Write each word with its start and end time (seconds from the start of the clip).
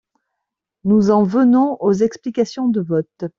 Nous 0.83 1.11
en 1.11 1.21
venons 1.21 1.77
aux 1.79 1.93
explications 1.93 2.67
de 2.67 2.81
vote. 2.81 3.25